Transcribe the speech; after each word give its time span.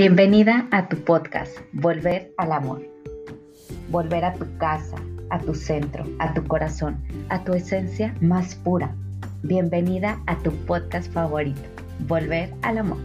Bienvenida 0.00 0.66
a 0.70 0.88
tu 0.88 0.96
podcast, 1.04 1.58
Volver 1.74 2.32
al 2.38 2.52
Amor. 2.52 2.80
Volver 3.90 4.24
a 4.24 4.32
tu 4.32 4.46
casa, 4.56 4.96
a 5.28 5.38
tu 5.38 5.54
centro, 5.54 6.06
a 6.20 6.32
tu 6.32 6.42
corazón, 6.46 6.96
a 7.28 7.44
tu 7.44 7.52
esencia 7.52 8.14
más 8.22 8.54
pura. 8.54 8.96
Bienvenida 9.42 10.18
a 10.26 10.38
tu 10.38 10.52
podcast 10.64 11.12
favorito, 11.12 11.60
Volver 12.08 12.50
al 12.62 12.78
Amor. 12.78 12.96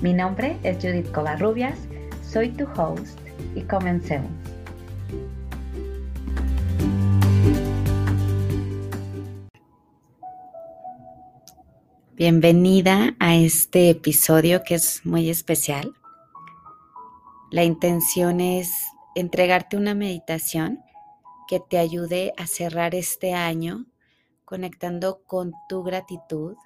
Mi 0.00 0.14
nombre 0.14 0.56
es 0.62 0.78
Judith 0.78 1.12
Covarrubias, 1.12 1.78
soy 2.26 2.48
tu 2.52 2.64
host 2.74 3.18
y 3.54 3.60
comencemos. 3.64 4.30
Bienvenida 12.16 13.14
a 13.20 13.36
este 13.36 13.90
episodio 13.90 14.64
que 14.64 14.74
es 14.74 15.04
muy 15.04 15.28
especial. 15.28 15.97
La 17.50 17.64
intención 17.64 18.40
es 18.40 18.72
entregarte 19.14 19.76
una 19.76 19.94
meditación 19.94 20.82
que 21.48 21.60
te 21.60 21.78
ayude 21.78 22.32
a 22.36 22.46
cerrar 22.46 22.94
este 22.94 23.32
año 23.32 23.86
conectando 24.44 25.22
con 25.24 25.52
tu 25.68 25.82
gratitud 25.82 26.56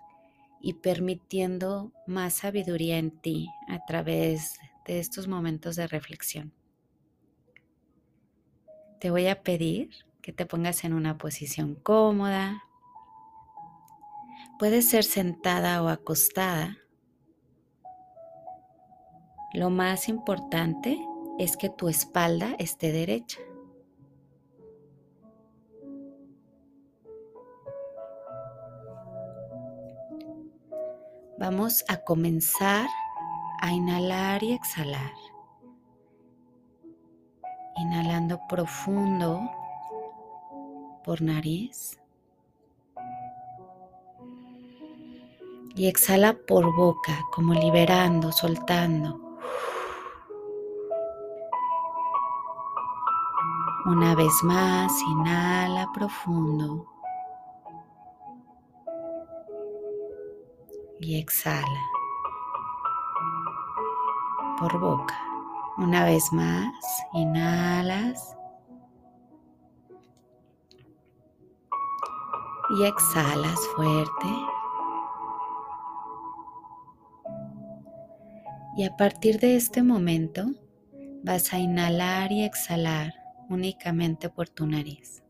y 0.61 0.75
permitiendo 0.75 1.93
más 2.07 2.35
sabiduría 2.35 2.99
en 2.99 3.11
ti 3.11 3.49
a 3.69 3.85
través 3.85 4.59
de 4.87 4.99
estos 4.99 5.29
momentos 5.29 5.77
de 5.77 5.87
reflexión. 5.87 6.53
Te 9.01 9.11
voy 9.11 9.27
a 9.27 9.43
pedir 9.43 9.91
que 10.21 10.33
te 10.33 10.47
pongas 10.47 10.85
en 10.85 10.93
una 10.93 11.19
posición 11.19 11.75
cómoda, 11.75 12.63
Puede 14.63 14.83
ser 14.83 15.03
sentada 15.03 15.83
o 15.83 15.89
acostada. 15.89 16.79
Lo 19.53 19.71
más 19.71 20.09
importante 20.09 20.99
es 21.39 21.57
que 21.57 21.69
tu 21.69 21.89
espalda 21.89 22.55
esté 22.59 22.93
derecha. 22.93 23.41
Vamos 31.39 31.85
a 31.89 31.99
comenzar 31.99 32.89
a 33.61 33.73
inhalar 33.73 34.43
y 34.43 34.53
exhalar. 34.53 35.13
Inhalando 37.77 38.41
profundo 38.49 39.51
por 41.05 41.21
nariz. 41.21 41.99
y 45.75 45.87
exhala 45.87 46.35
por 46.35 46.75
boca, 46.75 47.19
como 47.31 47.55
liberando, 47.55 48.31
soltando. 48.31 49.22
Una 53.93 54.15
vez 54.15 54.43
más, 54.43 54.91
inhala 55.03 55.87
profundo 55.93 56.87
y 60.99 61.19
exhala 61.19 61.83
por 64.59 64.81
boca. 64.81 65.15
Una 65.77 66.07
vez 66.07 66.33
más, 66.33 66.73
inhalas 67.13 68.35
y 72.71 72.85
exhalas 72.85 73.61
fuerte. 73.77 74.29
Y 78.75 78.85
a 78.87 78.97
partir 78.97 79.39
de 79.39 79.57
este 79.57 79.83
momento 79.83 80.47
vas 81.23 81.53
a 81.53 81.59
inhalar 81.59 82.33
y 82.33 82.43
exhalar 82.45 83.22
únicamente 83.53 84.29
por 84.29 84.49
tu 84.49 84.67
nariz. 84.67 85.23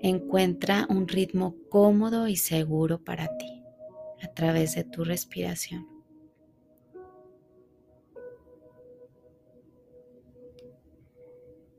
Encuentra 0.00 0.86
un 0.90 1.08
ritmo 1.08 1.56
cómodo 1.70 2.28
y 2.28 2.36
seguro 2.36 3.02
para 3.02 3.36
ti 3.38 3.64
a 4.22 4.28
través 4.28 4.74
de 4.74 4.84
tu 4.84 5.04
respiración. 5.04 5.88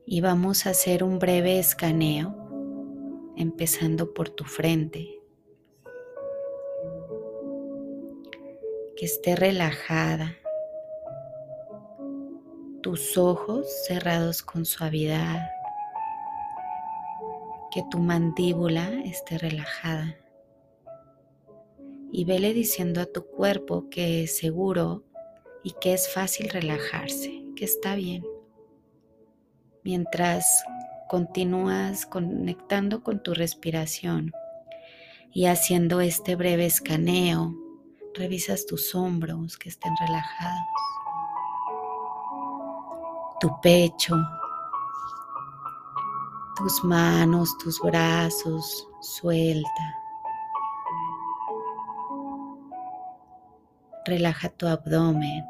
Y 0.04 0.20
vamos 0.20 0.66
a 0.66 0.70
hacer 0.70 1.02
un 1.02 1.18
breve 1.18 1.58
escaneo, 1.58 2.34
empezando 3.36 4.14
por 4.14 4.28
tu 4.28 4.44
frente, 4.44 5.20
que 8.96 9.04
esté 9.04 9.34
relajada, 9.36 10.36
tus 12.86 13.18
ojos 13.18 13.66
cerrados 13.84 14.44
con 14.44 14.64
suavidad, 14.64 15.50
que 17.72 17.82
tu 17.90 17.98
mandíbula 17.98 19.02
esté 19.04 19.38
relajada. 19.38 20.16
Y 22.12 22.24
vele 22.24 22.54
diciendo 22.54 23.00
a 23.00 23.06
tu 23.06 23.26
cuerpo 23.26 23.90
que 23.90 24.22
es 24.22 24.38
seguro 24.38 25.02
y 25.64 25.72
que 25.80 25.94
es 25.94 26.08
fácil 26.08 26.48
relajarse, 26.48 27.42
que 27.56 27.64
está 27.64 27.96
bien. 27.96 28.24
Mientras 29.82 30.46
continúas 31.08 32.06
conectando 32.06 33.02
con 33.02 33.20
tu 33.20 33.34
respiración 33.34 34.30
y 35.32 35.46
haciendo 35.46 36.00
este 36.00 36.36
breve 36.36 36.66
escaneo 36.66 37.52
Revisas 38.16 38.64
tus 38.64 38.94
hombros 38.94 39.58
que 39.58 39.68
estén 39.68 39.94
relajados, 40.00 40.85
tu 43.40 43.50
pecho, 43.62 44.16
tus 46.56 46.82
manos, 46.84 47.56
tus 47.58 47.80
brazos, 47.80 48.88
suelta. 49.00 49.94
Relaja 54.06 54.48
tu 54.48 54.66
abdomen. 54.66 55.44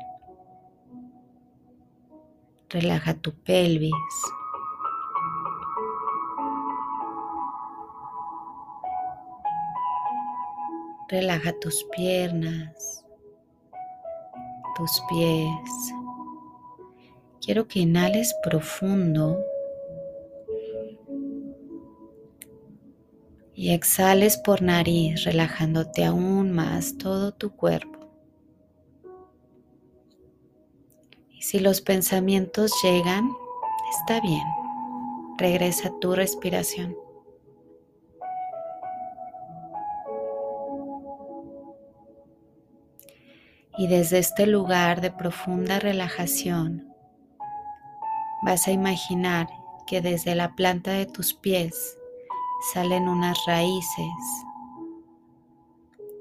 Relaja 2.70 3.14
tu 3.14 3.32
pelvis. 3.44 4.16
Relaja 11.08 11.53
tus 11.60 11.84
piernas, 11.94 13.04
tus 14.74 15.00
pies. 15.08 15.85
Quiero 17.46 17.68
que 17.68 17.78
inhales 17.78 18.34
profundo 18.42 19.40
y 23.54 23.70
exhales 23.70 24.36
por 24.36 24.62
nariz, 24.62 25.22
relajándote 25.22 26.04
aún 26.04 26.50
más 26.50 26.98
todo 26.98 27.30
tu 27.32 27.54
cuerpo. 27.54 28.10
Y 31.30 31.42
si 31.42 31.60
los 31.60 31.80
pensamientos 31.82 32.72
llegan, 32.82 33.30
está 34.00 34.20
bien. 34.20 34.42
Regresa 35.38 35.92
tu 36.00 36.16
respiración. 36.16 36.96
Y 43.78 43.86
desde 43.86 44.18
este 44.18 44.48
lugar 44.48 45.00
de 45.00 45.12
profunda 45.12 45.78
relajación 45.78 46.85
vas 48.46 48.68
a 48.68 48.70
imaginar 48.70 49.48
que 49.88 50.00
desde 50.00 50.36
la 50.36 50.54
planta 50.54 50.92
de 50.92 51.06
tus 51.06 51.34
pies 51.34 51.98
salen 52.72 53.08
unas 53.08 53.36
raíces. 53.44 54.06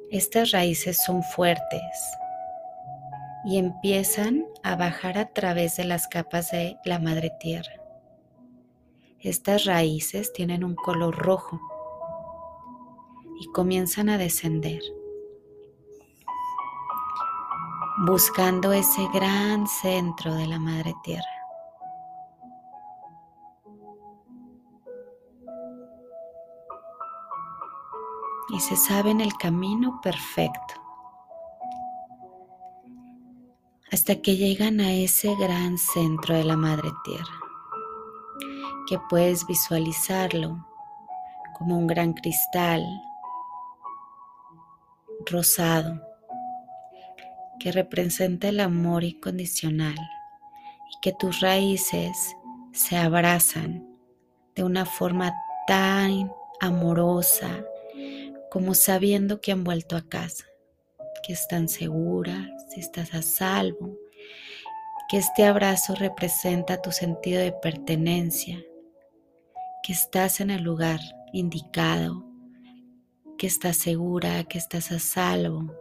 Estas 0.10 0.50
raíces 0.50 0.98
son 1.06 1.22
fuertes 1.22 2.18
y 3.46 3.60
empiezan 3.60 4.44
a 4.64 4.76
bajar 4.76 5.20
a 5.20 5.34
través 5.34 5.78
de 5.78 5.86
las 5.86 6.08
capas 6.08 6.50
de 6.50 6.80
la 6.84 6.98
madre 6.98 7.32
tierra. 7.40 7.74
Estas 9.20 9.66
raíces 9.66 10.34
tienen 10.34 10.64
un 10.64 10.74
color 10.74 11.16
rojo 11.16 11.62
y 13.40 13.46
comienzan 13.52 14.10
a 14.10 14.18
descender 14.18 14.82
buscando 18.08 18.74
ese 18.74 19.08
gran 19.14 19.68
centro 19.68 20.34
de 20.36 20.48
la 20.48 20.60
Madre 20.60 20.94
Tierra. 21.02 21.35
Y 28.50 28.60
se 28.60 28.76
sabe 28.76 29.12
en 29.12 29.22
el 29.22 29.34
camino 29.38 30.00
perfecto. 30.02 30.76
Hasta 33.92 34.22
que 34.22 34.36
llegan 34.36 34.80
a 34.80 34.92
ese 34.92 35.36
gran 35.36 35.78
centro 35.78 36.36
de 36.36 36.44
la 36.44 36.58
Madre 36.58 36.90
Tierra, 37.04 37.40
que 38.88 39.00
puedes 39.10 39.48
visualizarlo 39.48 40.66
como 41.58 41.78
un 41.78 41.88
gran 41.88 42.14
cristal 42.14 42.84
rosado 45.26 46.02
que 47.60 47.72
representa 47.72 48.50
el 48.50 48.60
amor 48.60 49.04
incondicional 49.04 49.96
y 49.96 51.00
que 51.02 51.14
tus 51.14 51.40
raíces 51.40 52.36
se 52.74 52.98
abrazan 52.98 53.88
de 54.56 54.64
una 54.64 54.86
forma 54.86 55.34
tan 55.68 56.32
amorosa 56.60 57.64
como 58.56 58.74
sabiendo 58.74 59.42
que 59.42 59.52
han 59.52 59.66
vuelto 59.66 59.98
a 59.98 60.08
casa, 60.08 60.46
que 61.28 61.34
están 61.34 61.68
seguras, 61.68 62.48
estás 62.78 63.14
a 63.14 63.22
salvo, 63.22 63.98
que 65.10 65.18
este 65.18 65.44
abrazo 65.44 65.94
representa 65.94 66.82
tu 66.82 66.94
sentido 66.94 67.42
de 67.42 67.52
pertenencia, 67.52 68.64
que 69.84 69.92
estás 69.92 70.40
en 70.40 70.52
el 70.52 70.64
lugar 70.64 71.02
indicado, 71.34 72.26
que 73.38 73.48
estás 73.48 73.76
segura, 73.76 74.46
que 74.46 74.58
estás 74.58 74.90
a 74.94 75.00
salvo, 75.00 75.76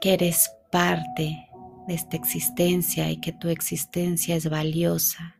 que 0.00 0.14
eres 0.14 0.50
parte 0.72 1.46
de 1.86 1.94
esta 1.94 2.16
existencia 2.16 3.10
y 3.10 3.20
que 3.20 3.34
tu 3.34 3.50
existencia 3.50 4.34
es 4.34 4.48
valiosa. 4.48 5.37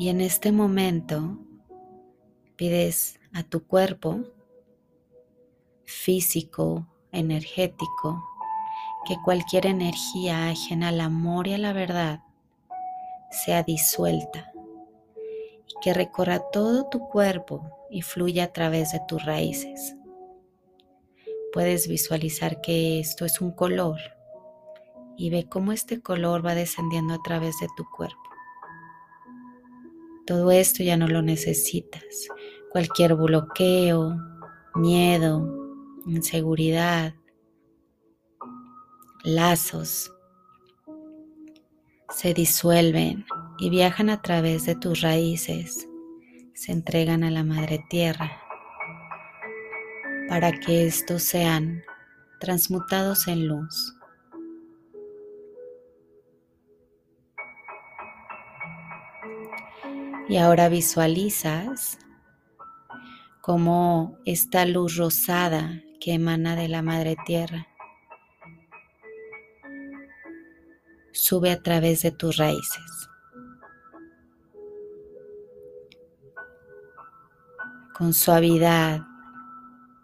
Y 0.00 0.08
en 0.08 0.22
este 0.22 0.50
momento 0.50 1.36
pides 2.56 3.20
a 3.34 3.42
tu 3.42 3.66
cuerpo 3.66 4.20
físico, 5.84 6.86
energético, 7.12 8.24
que 9.04 9.18
cualquier 9.22 9.66
energía 9.66 10.48
ajena 10.48 10.88
al 10.88 11.02
amor 11.02 11.48
y 11.48 11.52
a 11.52 11.58
la 11.58 11.74
verdad 11.74 12.20
sea 13.30 13.62
disuelta 13.62 14.50
y 15.68 15.74
que 15.82 15.92
recorra 15.92 16.48
todo 16.50 16.88
tu 16.88 17.00
cuerpo 17.00 17.70
y 17.90 18.00
fluya 18.00 18.44
a 18.44 18.52
través 18.54 18.92
de 18.92 19.02
tus 19.06 19.22
raíces. 19.26 19.96
Puedes 21.52 21.88
visualizar 21.88 22.62
que 22.62 23.00
esto 23.00 23.26
es 23.26 23.42
un 23.42 23.50
color 23.50 24.00
y 25.18 25.28
ve 25.28 25.46
cómo 25.46 25.72
este 25.72 26.00
color 26.00 26.46
va 26.46 26.54
descendiendo 26.54 27.12
a 27.12 27.22
través 27.22 27.60
de 27.60 27.66
tu 27.76 27.84
cuerpo. 27.94 28.29
Todo 30.30 30.52
esto 30.52 30.84
ya 30.84 30.96
no 30.96 31.08
lo 31.08 31.22
necesitas. 31.22 32.28
Cualquier 32.70 33.16
bloqueo, 33.16 34.16
miedo, 34.76 35.44
inseguridad, 36.06 37.14
lazos 39.24 40.12
se 42.10 42.32
disuelven 42.32 43.26
y 43.58 43.70
viajan 43.70 44.08
a 44.08 44.22
través 44.22 44.66
de 44.66 44.76
tus 44.76 45.00
raíces, 45.00 45.88
se 46.54 46.70
entregan 46.70 47.24
a 47.24 47.32
la 47.32 47.42
madre 47.42 47.84
tierra 47.90 48.30
para 50.28 50.52
que 50.52 50.86
estos 50.86 51.24
sean 51.24 51.82
transmutados 52.38 53.26
en 53.26 53.48
luz. 53.48 53.96
Y 60.30 60.36
ahora 60.36 60.68
visualizas 60.68 61.98
como 63.40 64.16
esta 64.24 64.64
luz 64.64 64.96
rosada 64.96 65.82
que 65.98 66.14
emana 66.14 66.54
de 66.54 66.68
la 66.68 66.82
madre 66.82 67.16
tierra 67.26 67.66
sube 71.10 71.50
a 71.50 71.60
través 71.60 72.02
de 72.02 72.12
tus 72.12 72.36
raíces. 72.36 73.10
Con 77.98 78.12
suavidad, 78.12 79.00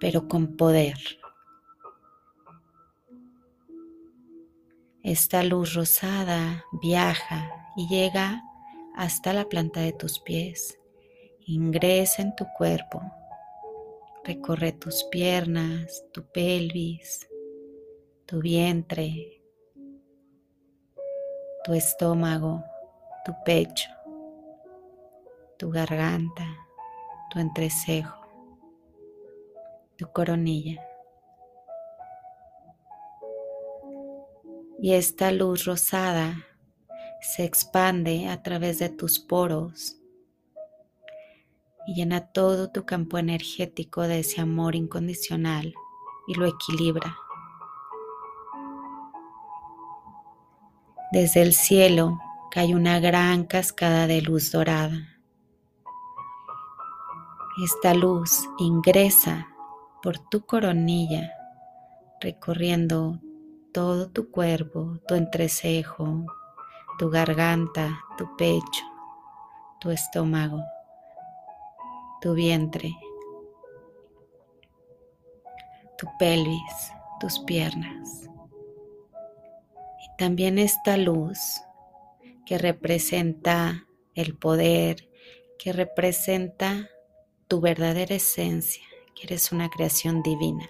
pero 0.00 0.26
con 0.26 0.56
poder. 0.56 0.98
Esta 5.04 5.44
luz 5.44 5.74
rosada 5.74 6.64
viaja 6.82 7.48
y 7.76 7.86
llega 7.86 8.42
hasta 8.96 9.34
la 9.34 9.44
planta 9.44 9.80
de 9.80 9.92
tus 9.92 10.18
pies. 10.18 10.78
Ingresa 11.46 12.22
en 12.22 12.34
tu 12.34 12.46
cuerpo. 12.56 13.00
Recorre 14.24 14.72
tus 14.72 15.04
piernas, 15.04 16.04
tu 16.12 16.24
pelvis, 16.32 17.28
tu 18.24 18.40
vientre, 18.40 19.42
tu 21.62 21.74
estómago, 21.74 22.64
tu 23.24 23.32
pecho, 23.44 23.90
tu 25.58 25.70
garganta, 25.70 26.46
tu 27.30 27.38
entrecejo, 27.38 28.16
tu 29.96 30.10
coronilla. 30.10 30.82
Y 34.80 34.94
esta 34.94 35.30
luz 35.30 35.64
rosada 35.66 36.34
se 37.20 37.44
expande 37.44 38.28
a 38.28 38.42
través 38.42 38.78
de 38.78 38.88
tus 38.88 39.18
poros 39.18 39.96
y 41.86 41.94
llena 41.94 42.32
todo 42.32 42.70
tu 42.70 42.84
campo 42.84 43.18
energético 43.18 44.02
de 44.02 44.20
ese 44.20 44.40
amor 44.40 44.74
incondicional 44.74 45.74
y 46.26 46.34
lo 46.34 46.46
equilibra. 46.46 47.16
Desde 51.12 51.42
el 51.42 51.52
cielo 51.52 52.18
cae 52.50 52.74
una 52.74 52.98
gran 52.98 53.44
cascada 53.44 54.06
de 54.06 54.20
luz 54.22 54.50
dorada. 54.50 55.16
Esta 57.62 57.94
luz 57.94 58.48
ingresa 58.58 59.48
por 60.02 60.18
tu 60.18 60.44
coronilla, 60.44 61.32
recorriendo 62.20 63.20
todo 63.72 64.10
tu 64.10 64.30
cuerpo, 64.30 64.98
tu 65.06 65.14
entrecejo, 65.14 66.26
tu 66.98 67.10
garganta, 67.10 68.00
tu 68.16 68.36
pecho, 68.36 68.84
tu 69.80 69.90
estómago 69.90 70.62
tu 72.20 72.34
vientre, 72.34 72.96
tu 75.98 76.08
pelvis, 76.18 76.92
tus 77.20 77.38
piernas. 77.40 78.28
Y 80.00 80.16
también 80.18 80.58
esta 80.58 80.96
luz 80.96 81.38
que 82.44 82.58
representa 82.58 83.86
el 84.14 84.36
poder, 84.36 85.08
que 85.58 85.72
representa 85.72 86.88
tu 87.48 87.60
verdadera 87.60 88.14
esencia, 88.14 88.84
que 89.14 89.26
eres 89.26 89.52
una 89.52 89.68
creación 89.68 90.22
divina. 90.22 90.68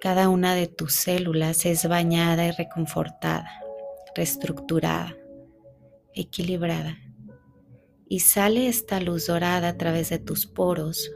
Cada 0.00 0.28
una 0.28 0.54
de 0.54 0.68
tus 0.68 0.94
células 0.94 1.66
es 1.66 1.88
bañada 1.88 2.46
y 2.46 2.52
reconfortada, 2.52 3.50
reestructurada, 4.14 5.16
equilibrada 6.14 6.96
y 8.08 8.20
sale 8.20 8.68
esta 8.68 9.00
luz 9.00 9.26
dorada 9.26 9.68
a 9.68 9.76
través 9.76 10.08
de 10.08 10.18
tus 10.18 10.46
poros 10.46 11.10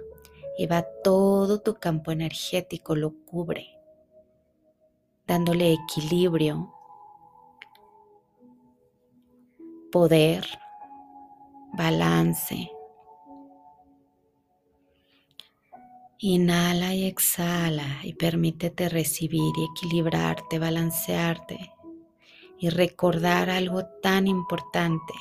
y 0.58 0.66
va 0.66 0.84
todo 1.02 1.60
tu 1.60 1.74
campo 1.74 2.10
energético, 2.10 2.94
lo 2.94 3.14
cubre, 3.24 3.66
dándole 5.26 5.72
equilibrio, 5.72 6.74
poder, 9.90 10.44
balance. 11.72 12.70
Inhala 16.24 16.94
y 16.94 17.06
exhala 17.06 17.98
y 18.04 18.14
permítete 18.14 18.88
recibir 18.88 19.52
y 19.56 19.64
equilibrarte, 19.64 20.60
balancearte 20.60 21.72
y 22.60 22.68
recordar 22.68 23.50
algo 23.50 23.86
tan 24.00 24.28
importante 24.28 25.14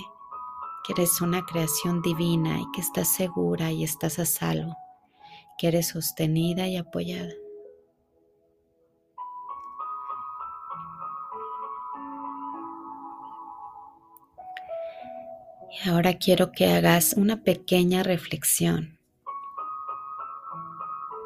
que 0.83 0.93
eres 0.93 1.19
una 1.19 1.43
creación 1.43 2.03
divina 2.03 2.59
y 2.59 2.71
que 2.71 2.81
estás 2.81 3.11
segura 3.11 3.71
y 3.71 3.83
estás 3.83 4.19
a 4.19 4.25
salvo, 4.25 4.77
que 5.57 5.69
eres 5.69 5.87
sostenida 5.87 6.67
y 6.67 6.77
apoyada. 6.77 7.33
Y 15.71 15.89
ahora 15.89 16.19
quiero 16.19 16.51
que 16.51 16.67
hagas 16.67 17.15
una 17.17 17.41
pequeña 17.41 18.03
reflexión 18.03 19.00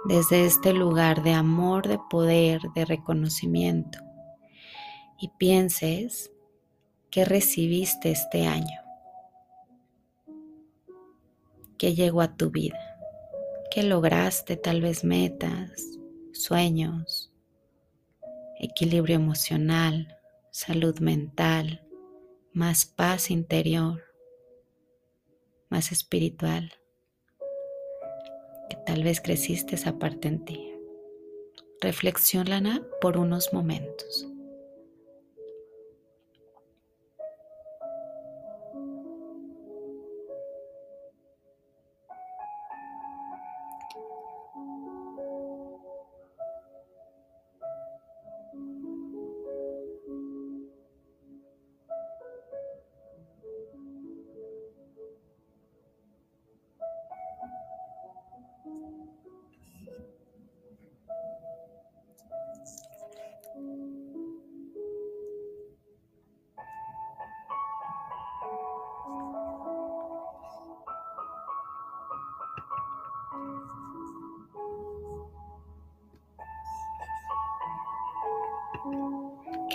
desde 0.08 0.46
este 0.46 0.74
lugar 0.74 1.24
de 1.24 1.34
amor, 1.34 1.88
de 1.88 2.00
poder, 2.10 2.62
de 2.76 2.86
reconocimiento. 2.86 4.00
Y 5.20 5.30
pienses 5.38 6.32
qué 7.10 7.26
recibiste 7.26 8.12
este 8.12 8.46
año. 8.46 8.82
Que 11.78 11.96
llegó 11.96 12.22
a 12.22 12.36
tu 12.36 12.52
vida, 12.52 12.98
que 13.72 13.84
lograste 13.84 14.58
tal 14.58 14.82
vez 14.82 15.04
metas, 15.04 16.00
sueños, 16.34 17.32
equilibrio 18.60 19.16
emocional, 19.16 20.18
salud 20.52 21.00
mental, 21.00 21.86
más 22.54 22.86
paz 22.86 23.32
interior. 23.32 24.04
más 25.68 25.92
espiritual, 25.92 26.72
que 28.70 28.78
tal 28.86 29.04
vez 29.04 29.22
creciste 29.22 29.76
esa 29.76 29.98
parte 30.00 30.28
en 30.28 30.44
ti. 30.46 30.72
Reflexiona 31.82 32.86
por 33.02 33.18
unos 33.18 33.54
momentos. 33.54 34.28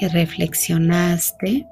Reflexionaste, 0.09 1.67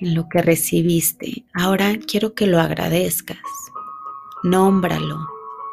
en 0.00 0.14
lo 0.14 0.28
que 0.28 0.42
recibiste. 0.42 1.44
Ahora 1.54 1.94
quiero 2.06 2.34
que 2.34 2.46
lo 2.46 2.60
agradezcas. 2.60 3.38
Nómbralo 4.42 5.26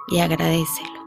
y 0.09 0.19
agradecelo. 0.19 0.99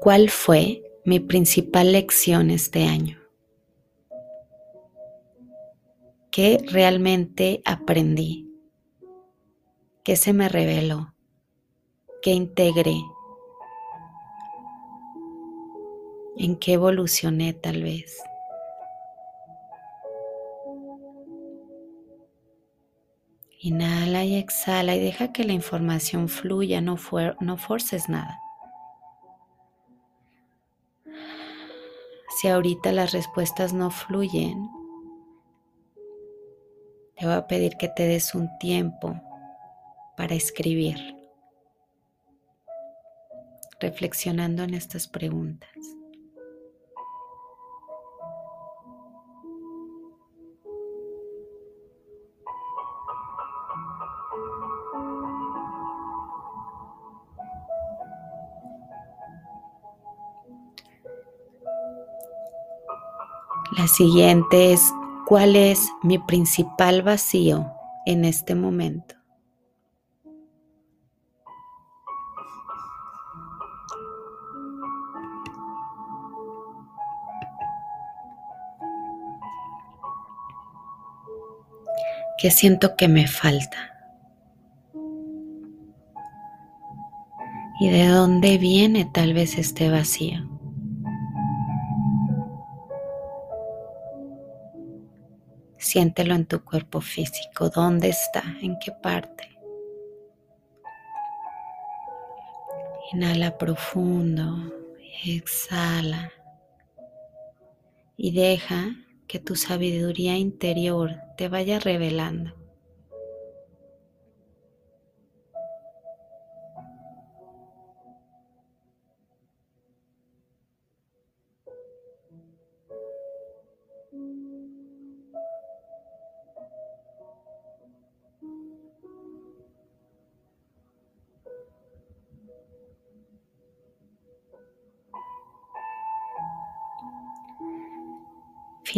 ¿Cuál 0.00 0.30
fue 0.30 0.82
mi 1.04 1.20
principal 1.20 1.92
lección 1.92 2.50
este 2.50 2.84
año? 2.86 3.18
¿Qué 6.38 6.64
realmente 6.70 7.62
aprendí? 7.64 8.48
¿Qué 10.04 10.14
se 10.14 10.32
me 10.32 10.48
reveló? 10.48 11.12
¿Qué 12.22 12.30
integré? 12.30 12.94
¿En 16.36 16.54
qué 16.54 16.74
evolucioné 16.74 17.54
tal 17.54 17.82
vez? 17.82 18.22
Inhala 23.58 24.24
y 24.24 24.36
exhala 24.36 24.94
y 24.94 25.00
deja 25.00 25.32
que 25.32 25.42
la 25.42 25.54
información 25.54 26.28
fluya, 26.28 26.80
no, 26.80 26.96
no 27.40 27.56
forces 27.56 28.08
nada. 28.08 28.38
Si 32.40 32.46
ahorita 32.46 32.92
las 32.92 33.10
respuestas 33.10 33.72
no 33.72 33.90
fluyen, 33.90 34.77
te 37.18 37.26
voy 37.26 37.34
a 37.34 37.46
pedir 37.48 37.76
que 37.76 37.88
te 37.88 38.06
des 38.06 38.34
un 38.34 38.48
tiempo 38.58 39.20
para 40.16 40.36
escribir, 40.36 40.96
reflexionando 43.80 44.62
en 44.62 44.74
estas 44.74 45.08
preguntas. 45.08 45.68
La 63.76 63.86
siguiente 63.86 64.72
es 64.72 64.92
¿Cuál 65.28 65.56
es 65.56 65.92
mi 66.02 66.18
principal 66.18 67.02
vacío 67.02 67.70
en 68.06 68.24
este 68.24 68.54
momento? 68.54 69.14
¿Qué 82.38 82.50
siento 82.50 82.96
que 82.96 83.08
me 83.08 83.26
falta? 83.26 83.76
¿Y 87.78 87.90
de 87.90 88.08
dónde 88.08 88.56
viene 88.56 89.04
tal 89.04 89.34
vez 89.34 89.58
este 89.58 89.90
vacío? 89.90 90.57
Siéntelo 95.88 96.34
en 96.34 96.44
tu 96.44 96.62
cuerpo 96.62 97.00
físico. 97.00 97.70
¿Dónde 97.70 98.10
está? 98.10 98.42
¿En 98.60 98.78
qué 98.78 98.92
parte? 98.92 99.58
Inhala 103.10 103.56
profundo. 103.56 104.70
Exhala. 105.24 106.30
Y 108.18 108.32
deja 108.32 108.96
que 109.26 109.38
tu 109.38 109.56
sabiduría 109.56 110.36
interior 110.36 111.16
te 111.38 111.48
vaya 111.48 111.78
revelando. 111.78 112.57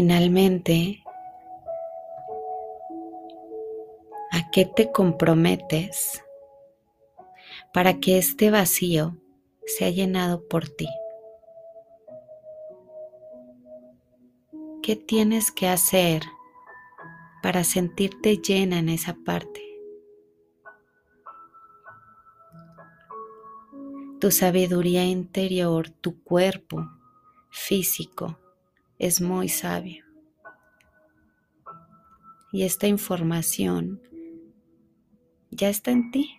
Finalmente, 0.00 1.04
¿a 4.33 4.50
qué 4.50 4.64
te 4.64 4.90
comprometes 4.90 6.25
para 7.75 8.00
que 8.00 8.16
este 8.16 8.50
vacío 8.50 9.19
sea 9.66 9.90
llenado 9.90 10.49
por 10.49 10.71
ti? 10.71 10.88
¿Qué 14.83 14.97
tienes 14.97 15.52
que 15.52 15.69
hacer 15.69 16.23
para 17.42 17.62
sentirte 17.62 18.38
llena 18.38 18.78
en 18.78 18.88
esa 18.88 19.19
parte? 19.26 19.61
Tu 24.19 24.30
sabiduría 24.30 25.04
interior, 25.04 25.90
tu 25.90 26.25
cuerpo 26.25 26.88
físico, 27.50 28.38
es 29.00 29.23
muy 29.23 29.49
sabio. 29.49 30.04
Y 32.52 32.64
esta 32.64 32.87
información 32.87 34.02
ya 35.50 35.71
está 35.71 35.90
en 35.90 36.11
ti. 36.11 36.37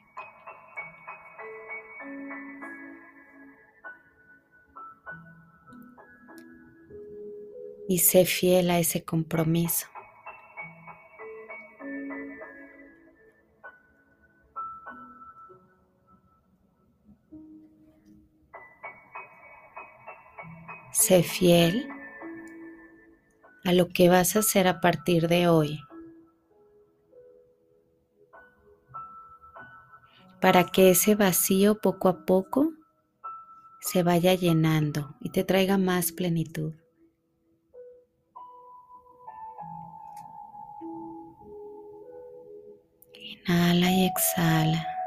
Y 7.88 7.98
sé 7.98 8.26
fiel 8.26 8.70
a 8.70 8.78
ese 8.78 9.04
compromiso. 9.04 9.88
Sé 20.92 21.24
fiel 21.24 21.91
a 23.72 23.74
lo 23.74 23.88
que 23.88 24.10
vas 24.10 24.36
a 24.36 24.40
hacer 24.40 24.68
a 24.68 24.82
partir 24.82 25.30
de 25.30 25.48
hoy 25.48 25.80
para 30.42 30.66
que 30.66 30.90
ese 30.90 31.16
vacío 31.16 31.80
poco 31.80 32.10
a 32.10 32.26
poco 32.26 32.74
se 33.80 34.04
vaya 34.04 34.34
llenando 34.34 35.16
y 35.22 35.30
te 35.30 35.46
traiga 35.46 35.78
más 35.78 36.12
plenitud. 36.12 36.74
Inhala 43.14 43.90
y 43.90 44.06
exhala. 44.06 45.01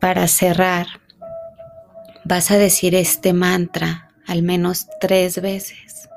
Para 0.00 0.28
cerrar, 0.28 0.86
vas 2.24 2.50
a 2.50 2.58
decir 2.58 2.94
este 2.94 3.32
mantra 3.32 4.10
al 4.26 4.42
menos 4.42 4.88
tres 5.00 5.40
veces. 5.40 6.08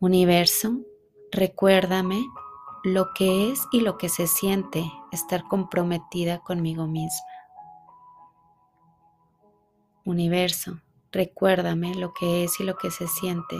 Universo, 0.00 0.80
recuérdame 1.30 2.24
lo 2.82 3.12
que 3.14 3.52
es 3.52 3.60
y 3.70 3.80
lo 3.80 3.98
que 3.98 4.08
se 4.08 4.26
siente 4.26 4.90
estar 5.12 5.44
comprometida 5.44 6.40
conmigo 6.40 6.86
misma. 6.86 7.26
Universo, 10.04 10.80
recuérdame 11.12 11.94
lo 11.94 12.12
que 12.12 12.44
es 12.44 12.58
y 12.58 12.64
lo 12.64 12.76
que 12.76 12.90
se 12.90 13.06
siente 13.06 13.56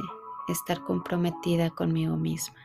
estar 0.48 0.82
comprometida 0.82 1.70
conmigo 1.70 2.16
misma. 2.16 2.56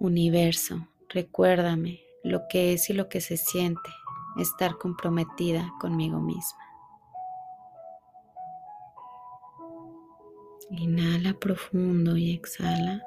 Universo, 0.00 0.88
recuérdame 1.08 2.00
lo 2.22 2.46
que 2.48 2.72
es 2.72 2.90
y 2.90 2.92
lo 2.92 3.08
que 3.08 3.20
se 3.20 3.36
siente 3.36 3.90
estar 4.38 4.78
comprometida 4.78 5.72
conmigo 5.80 6.20
misma. 6.20 6.58
Inhala 10.70 11.34
profundo 11.34 12.16
y 12.16 12.32
exhala. 12.32 13.02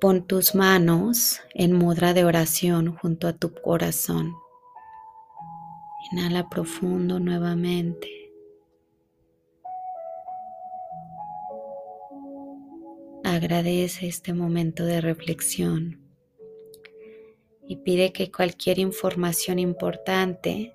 Pon 0.00 0.26
tus 0.26 0.54
manos 0.54 1.40
en 1.54 1.72
mudra 1.72 2.12
de 2.12 2.24
oración 2.24 2.94
junto 2.94 3.26
a 3.26 3.32
tu 3.32 3.52
corazón. 3.54 4.34
Inhala 6.12 6.48
profundo 6.50 7.18
nuevamente. 7.18 8.23
Agradece 13.34 14.06
este 14.06 14.32
momento 14.32 14.84
de 14.84 15.00
reflexión 15.00 16.00
y 17.66 17.78
pide 17.78 18.12
que 18.12 18.30
cualquier 18.30 18.78
información 18.78 19.58
importante 19.58 20.72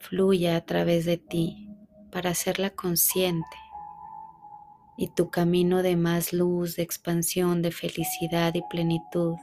fluya 0.00 0.56
a 0.56 0.60
través 0.62 1.04
de 1.04 1.18
ti 1.18 1.68
para 2.10 2.30
hacerla 2.30 2.70
consciente 2.70 3.56
y 4.96 5.14
tu 5.14 5.30
camino 5.30 5.84
de 5.84 5.94
más 5.94 6.32
luz, 6.32 6.74
de 6.74 6.82
expansión, 6.82 7.62
de 7.62 7.70
felicidad 7.70 8.54
y 8.54 8.62
plenitud 8.68 9.36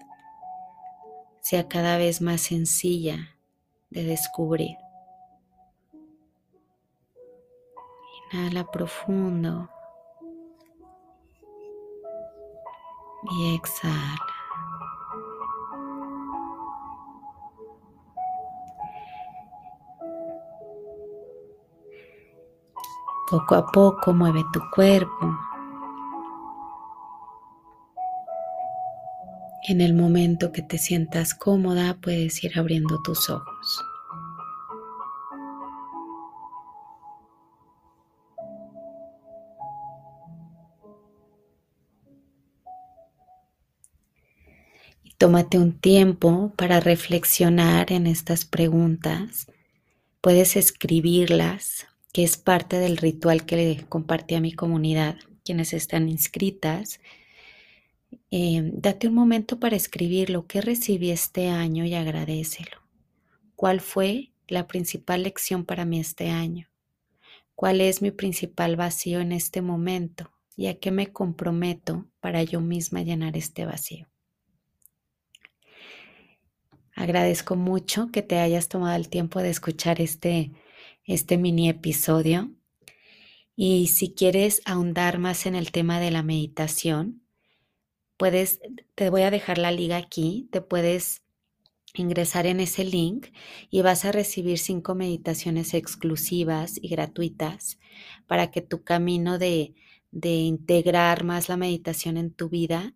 sea 1.39 1.69
cada 1.69 1.97
vez 1.97 2.19
más 2.19 2.41
sencilla 2.41 3.37
de 3.91 4.03
descubrir. 4.03 4.75
Inhala 8.33 8.69
profundo 8.69 9.69
y 13.23 13.55
exhala. 13.55 14.17
Poco 23.29 23.55
a 23.55 23.65
poco 23.65 24.13
mueve 24.13 24.43
tu 24.53 24.61
cuerpo. 24.73 25.37
En 29.67 29.81
el 29.81 29.93
momento 29.93 30.53
que 30.53 30.61
te 30.61 30.77
sientas 30.77 31.33
cómoda 31.33 31.97
puedes 32.01 32.41
ir 32.45 32.57
abriendo 32.57 33.01
tus 33.03 33.29
ojos. 33.29 33.83
Tómate 45.17 45.57
un 45.57 45.79
tiempo 45.79 46.53
para 46.55 46.79
reflexionar 46.79 47.91
en 47.91 48.07
estas 48.07 48.45
preguntas. 48.45 49.47
Puedes 50.21 50.55
escribirlas, 50.55 51.87
que 52.13 52.23
es 52.23 52.37
parte 52.37 52.77
del 52.77 52.97
ritual 52.97 53.45
que 53.45 53.55
le 53.55 53.85
compartí 53.87 54.35
a 54.35 54.41
mi 54.41 54.53
comunidad, 54.53 55.17
quienes 55.43 55.73
están 55.73 56.09
inscritas 56.09 56.99
Em, 58.29 58.71
date 58.81 59.07
un 59.07 59.13
momento 59.13 59.59
para 59.59 59.75
escribir 59.75 60.29
lo 60.29 60.47
que 60.47 60.61
recibí 60.61 61.11
este 61.11 61.47
año 61.47 61.85
y 61.85 61.93
agradecelo. 61.93 62.77
¿Cuál 63.55 63.79
fue 63.79 64.31
la 64.47 64.67
principal 64.67 65.23
lección 65.23 65.65
para 65.65 65.85
mí 65.85 65.99
este 65.99 66.29
año? 66.29 66.67
¿Cuál 67.55 67.81
es 67.81 68.01
mi 68.01 68.11
principal 68.11 68.75
vacío 68.75 69.19
en 69.19 69.31
este 69.31 69.61
momento? 69.61 70.31
¿Y 70.55 70.67
a 70.67 70.77
qué 70.77 70.91
me 70.91 71.11
comprometo 71.11 72.05
para 72.19 72.43
yo 72.43 72.61
misma 72.61 73.01
llenar 73.01 73.37
este 73.37 73.65
vacío? 73.65 74.07
Agradezco 76.97 77.55
mucho 77.55 78.09
que 78.11 78.23
te 78.23 78.39
hayas 78.39 78.69
tomado 78.69 78.95
el 78.95 79.07
tiempo 79.07 79.39
de 79.39 79.51
escuchar 79.51 80.01
este, 80.01 80.51
este 81.05 81.37
mini 81.37 81.69
episodio. 81.69 82.51
Y 83.55 83.85
si 83.89 84.15
quieres 84.15 84.63
ahondar 84.65 85.19
más 85.19 85.45
en 85.45 85.53
el 85.53 85.71
tema 85.71 85.99
de 85.99 86.09
la 86.09 86.23
meditación, 86.23 87.21
puedes, 88.17 88.61
te 88.95 89.11
voy 89.11 89.21
a 89.21 89.29
dejar 89.29 89.59
la 89.59 89.71
liga 89.71 89.95
aquí, 89.95 90.49
te 90.51 90.59
puedes 90.61 91.21
ingresar 91.93 92.47
en 92.47 92.59
ese 92.59 92.83
link 92.83 93.27
y 93.69 93.83
vas 93.83 94.03
a 94.03 94.11
recibir 94.11 94.57
cinco 94.57 94.95
meditaciones 94.95 95.75
exclusivas 95.75 96.79
y 96.81 96.87
gratuitas 96.87 97.77
para 98.25 98.49
que 98.49 98.61
tu 98.61 98.83
camino 98.83 99.37
de, 99.37 99.75
de 100.09 100.33
integrar 100.33 101.23
más 101.23 101.47
la 101.47 101.57
meditación 101.57 102.17
en 102.17 102.31
tu 102.31 102.49
vida 102.49 102.95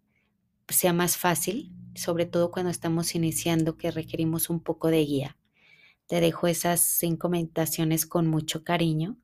sea 0.69 0.91
más 0.91 1.17
fácil, 1.17 1.71
sobre 1.95 2.25
todo 2.25 2.51
cuando 2.51 2.71
estamos 2.71 3.15
iniciando 3.15 3.77
que 3.77 3.91
requerimos 3.91 4.49
un 4.49 4.61
poco 4.61 4.89
de 4.89 5.05
guía. 5.05 5.37
Te 6.07 6.21
dejo 6.21 6.47
esas 6.47 6.81
cinco 6.81 7.29
meditaciones 7.29 8.05
con 8.05 8.27
mucho 8.27 8.63
cariño 8.63 9.17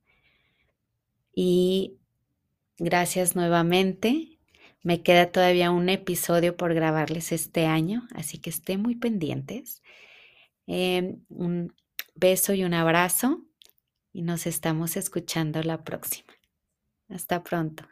y 1.33 1.97
gracias 2.77 3.35
nuevamente 3.35 4.37
me 4.83 5.03
queda 5.03 5.31
todavía 5.31 5.69
un 5.71 5.89
episodio 5.89 6.55
por 6.55 6.73
grabarles 6.73 7.33
este 7.33 7.65
año, 7.65 8.07
así 8.15 8.37
que 8.37 8.49
estén 8.49 8.81
muy 8.81 8.95
pendientes. 8.95 9.81
Em, 10.65 11.19
un 11.27 11.73
beso 12.15 12.53
y 12.53 12.63
un 12.63 12.73
abrazo 12.73 13.43
y 14.13 14.21
nos 14.21 14.47
estamos 14.47 14.95
escuchando 14.95 15.61
la 15.61 15.83
próxima. 15.83 16.33
Hasta 17.09 17.43
pronto. 17.43 17.83